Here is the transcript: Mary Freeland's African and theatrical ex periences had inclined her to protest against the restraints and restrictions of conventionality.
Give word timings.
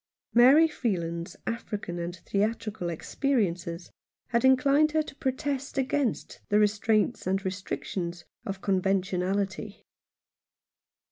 Mary 0.33 0.67
Freeland's 0.67 1.35
African 1.45 1.99
and 1.99 2.15
theatrical 2.15 2.89
ex 2.89 3.13
periences 3.13 3.91
had 4.29 4.43
inclined 4.43 4.93
her 4.93 5.03
to 5.03 5.13
protest 5.15 5.77
against 5.77 6.39
the 6.49 6.57
restraints 6.57 7.27
and 7.27 7.45
restrictions 7.45 8.25
of 8.43 8.61
conventionality. 8.63 9.85